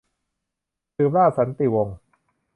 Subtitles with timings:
[0.95, 1.97] สืบราชสันตติวงศ์